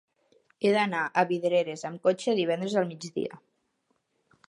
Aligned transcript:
He 0.67 0.71
d'anar 0.75 1.01
a 1.05 1.25
Vidreres 1.33 1.85
amb 1.91 2.03
cotxe 2.09 2.37
divendres 2.43 2.81
al 2.83 2.91
migdia. 2.95 3.43